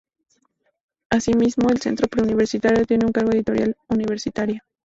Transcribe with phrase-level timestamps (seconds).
[1.11, 4.65] Asimismo el Centro Pre Universitario tiene a su cargo la Editorial Universitaria.